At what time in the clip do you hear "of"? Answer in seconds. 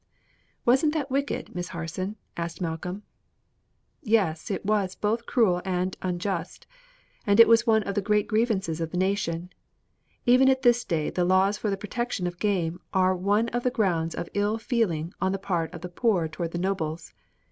7.83-7.93, 8.81-8.89, 12.25-12.39, 13.49-13.61, 14.15-14.27, 15.71-15.81